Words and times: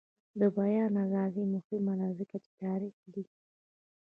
د 0.39 0.41
بیان 0.57 0.93
ازادي 1.05 1.43
مهمه 1.53 1.93
ده 1.99 2.07
ځکه 2.19 2.35
چې 2.43 2.51
تاریخ 2.63 2.95
لیکي. 3.13 3.39